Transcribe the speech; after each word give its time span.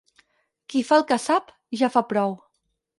Qui 0.73 0.81
fa 0.89 0.97
el 1.01 1.05
que 1.13 1.19
sap, 1.27 1.55
ja 1.83 1.93
fa 1.99 2.07
prou. 2.15 2.39